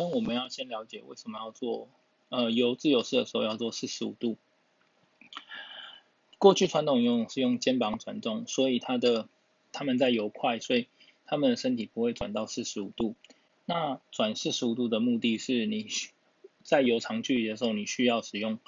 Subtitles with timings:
[0.00, 1.90] 先我们要先了解为什么要做
[2.30, 4.38] 呃游自由式的时候要做四十五度。
[6.38, 9.28] 过去传统游泳是用肩膀转动，所以他的
[9.72, 10.88] 他们在游快，所以
[11.26, 13.14] 他们的身体不会转到四十五度。
[13.66, 15.88] 那转四十五度的目的是你
[16.62, 18.58] 在游长距离的时候，你需要使用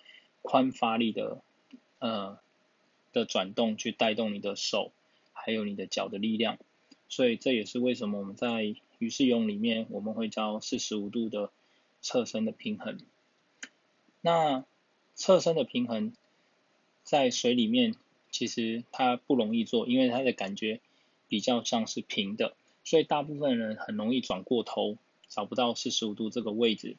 [0.43, 1.41] 宽发力的
[1.99, 2.39] 呃
[3.15, 4.93] 的转动去带动你的手
[5.33, 6.59] 还有你的脚的力量。
[7.09, 11.51] 所以这也是为什么我们在鱼式游泳里面我们会教四十五度的
[12.03, 13.01] 侧身的平衡。
[14.21, 14.65] 那
[15.17, 16.13] 侧身的平衡
[17.03, 17.97] 在水里面
[18.31, 20.79] 其实它不容易做，因为它的感觉
[21.27, 24.97] 比较像是平的，所以大部分人很容易转过头，
[25.29, 26.97] 找不到四十五度这个位置。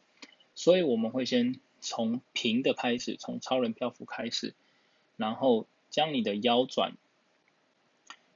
[0.55, 4.53] 所以我们会先从平的开始，从超人漂浮开始，
[5.15, 6.97] 然后将你的腰转，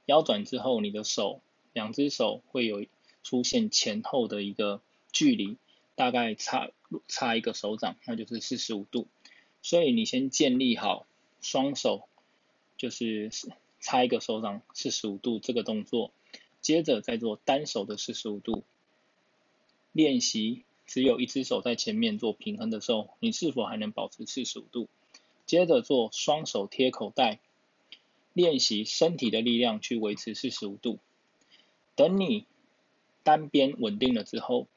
[0.06, 1.42] 腰转之后你的手。
[1.74, 2.86] 两只手会有
[3.28, 4.80] 出现前后的一个
[5.12, 5.58] 距离，
[5.96, 6.70] 大概差
[7.08, 9.06] 差一个手掌，那就是四十五度。
[9.60, 11.06] 所以你先建立好
[11.42, 12.08] 双手，
[12.78, 13.30] 就是
[13.80, 16.10] 差一个手掌四十五度这个动作，
[16.62, 18.64] 接着再做单手的四十五度。
[19.92, 24.88] 练习只有一只手在前面做平衡的时候，你是否还能保持四十五度？
[25.44, 27.40] 接着做双手贴口袋，
[28.32, 30.98] 练习身体的力量去维持四十五度。
[31.94, 32.46] 等你
[33.28, 34.68] 单边稳定了之后，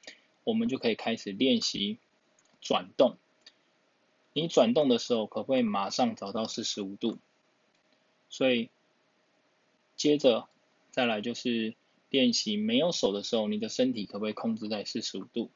[0.44, 2.00] 我们就可以开始练习
[2.60, 3.16] 转动。
[4.34, 7.18] 你转动的时候，可不可以马上找到四十五度？
[8.28, 8.70] 所以
[9.96, 10.50] 接着
[10.90, 11.76] 再来就是
[12.10, 15.50] 练习没有手的时候，你的身体可不可以控制在四十五度？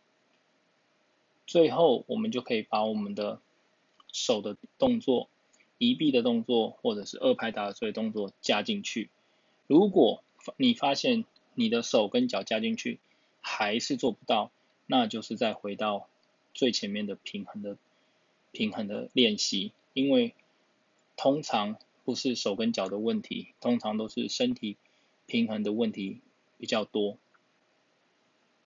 [1.45, 3.41] 最后我们就可以把我们的
[4.13, 5.27] 手的动作、
[5.77, 9.09] 移臂的动作，或者是二拍打的动作加进去。
[9.67, 10.23] 如果
[10.55, 12.99] 你发现你的手跟脚加进去
[13.41, 14.51] 还是做不到，
[14.85, 16.07] 那就是再回到
[16.53, 17.77] 最前面的平衡的
[18.51, 20.33] 平衡的练习，因为
[21.17, 24.77] 通常不是手跟脚的问题，通常都是身体
[25.25, 26.21] 平衡的问题
[26.57, 27.17] 比较多。